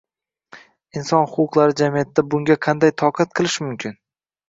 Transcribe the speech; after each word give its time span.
Inson 1.01 1.27
huquqlari 1.35 1.77
jamiyatida 1.83 2.27
bunga 2.33 2.61
qanday 2.67 2.97
toqat 3.07 3.41
qilish 3.41 3.63
mumkin? 3.71 3.99